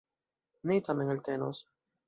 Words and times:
Ni 0.71 0.79
tamen 0.87 1.13
eltenos. 1.17 1.65